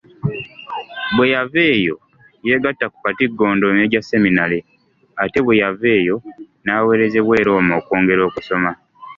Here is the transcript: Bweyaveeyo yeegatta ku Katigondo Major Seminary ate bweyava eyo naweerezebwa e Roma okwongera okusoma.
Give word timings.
Bweyaveeyo 1.15 1.95
yeegatta 2.45 2.85
ku 2.93 2.97
Katigondo 3.05 3.65
Major 3.77 4.03
Seminary 4.11 4.59
ate 5.23 5.39
bweyava 5.43 5.87
eyo 5.99 6.15
naweerezebwa 6.63 7.33
e 7.41 7.43
Roma 7.49 7.73
okwongera 7.79 8.21
okusoma. 8.29 8.71